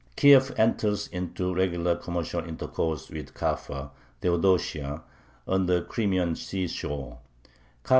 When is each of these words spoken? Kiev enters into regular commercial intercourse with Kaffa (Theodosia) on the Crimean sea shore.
Kiev 0.15 0.51
enters 0.57 1.05
into 1.09 1.53
regular 1.53 1.95
commercial 1.95 2.43
intercourse 2.43 3.11
with 3.11 3.35
Kaffa 3.35 3.91
(Theodosia) 4.21 5.03
on 5.47 5.67
the 5.67 5.83
Crimean 5.83 6.35
sea 6.35 6.67
shore. 6.67 7.19